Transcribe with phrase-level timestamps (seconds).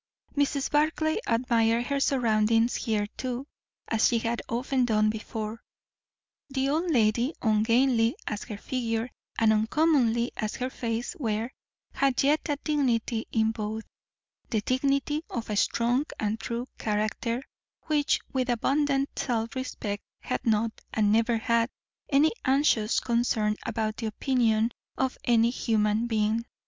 [0.35, 0.71] Mrs.
[0.71, 3.45] Barclay admired her surroundings here too,
[3.87, 5.61] as she had often done before.
[6.49, 11.51] The old lady, ungainly as her figure and uncomely as her face were,
[11.93, 13.83] had yet a dignity in both;
[14.49, 17.43] the dignity of a strong and true character,
[17.83, 21.69] which with abundant self respect, had not, and never had,
[22.09, 26.43] any anxious concern about the opinion of any human being.